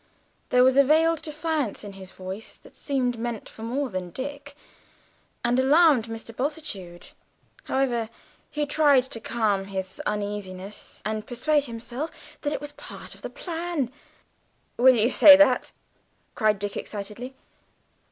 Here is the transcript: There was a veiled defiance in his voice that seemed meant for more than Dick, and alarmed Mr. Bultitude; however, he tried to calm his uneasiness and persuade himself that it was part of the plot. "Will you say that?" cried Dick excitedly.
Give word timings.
There 0.49 0.63
was 0.63 0.77
a 0.77 0.83
veiled 0.83 1.21
defiance 1.21 1.83
in 1.83 1.93
his 1.93 2.11
voice 2.11 2.57
that 2.57 2.75
seemed 2.75 3.19
meant 3.19 3.47
for 3.47 3.61
more 3.61 3.91
than 3.91 4.09
Dick, 4.09 4.55
and 5.45 5.59
alarmed 5.59 6.07
Mr. 6.07 6.35
Bultitude; 6.35 7.09
however, 7.65 8.09
he 8.49 8.65
tried 8.65 9.03
to 9.03 9.19
calm 9.19 9.65
his 9.65 10.01
uneasiness 10.07 11.03
and 11.05 11.27
persuade 11.27 11.65
himself 11.65 12.09
that 12.41 12.51
it 12.51 12.59
was 12.61 12.71
part 12.71 13.13
of 13.13 13.21
the 13.21 13.29
plot. 13.29 13.89
"Will 14.77 14.95
you 14.95 15.11
say 15.11 15.35
that?" 15.37 15.71
cried 16.33 16.57
Dick 16.57 16.77
excitedly. 16.77 17.35